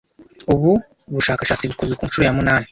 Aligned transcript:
Ubu 0.53 0.71
bushakashatsi 1.15 1.69
bukozwe 1.71 1.93
ku 1.95 2.03
nshuro 2.07 2.23
ya 2.25 2.35
munani 2.37 2.67